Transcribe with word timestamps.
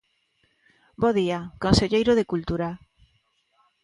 Bo 1.01 1.09
día, 1.19 1.39
conselleiro 1.63 2.11
de 2.15 2.27
Cultura. 2.31 2.69